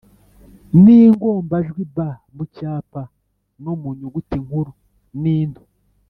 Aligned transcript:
n’ingombajwi 0.83 1.83
b 1.95 1.97
mu 2.35 2.43
cyapa 2.55 3.01
no 3.63 3.73
mu 3.81 3.89
nyuguti 3.97 4.37
nkuru 4.45 4.71
n’into;. 5.21 5.63